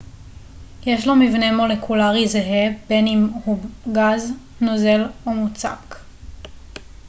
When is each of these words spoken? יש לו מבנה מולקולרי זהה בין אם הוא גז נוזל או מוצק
יש 0.85 1.07
לו 1.07 1.15
מבנה 1.15 1.57
מולקולרי 1.57 2.27
זהה 2.27 2.69
בין 2.89 3.07
אם 3.07 3.27
הוא 3.45 3.59
גז 3.95 4.31
נוזל 4.61 5.09
או 5.25 5.31
מוצק 5.33 5.95